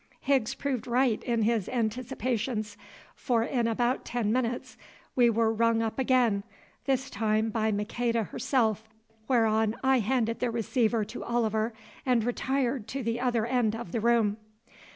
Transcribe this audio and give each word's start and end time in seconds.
Higgs 0.21 0.55
proved 0.55 0.87
right 0.87 1.21
in 1.25 1.43
his 1.43 1.69
anticipations, 1.69 2.75
for 3.13 3.43
in 3.43 3.67
about 3.67 4.03
ten 4.03 4.33
minutes 4.33 4.75
we 5.15 5.29
were 5.29 5.53
rung 5.53 5.83
up 5.83 5.99
again, 5.99 6.41
this 6.85 7.07
time 7.07 7.51
by 7.51 7.71
Maqueda 7.71 8.23
herself, 8.23 8.89
whereon 9.27 9.75
I 9.83 9.99
handed 9.99 10.39
the 10.39 10.49
receiver 10.49 11.05
to 11.05 11.23
Oliver 11.23 11.71
and 12.03 12.23
retired 12.23 12.87
to 12.87 13.03
the 13.03 13.19
other 13.19 13.45
end 13.45 13.75
of 13.75 13.91
the 13.91 14.01
room. 14.01 14.37